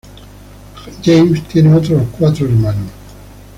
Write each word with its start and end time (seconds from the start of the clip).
James 1.03 1.43
tiene 1.47 1.75
otros 1.75 2.01
cuatro 2.17 2.47
hermanos. 2.47 2.89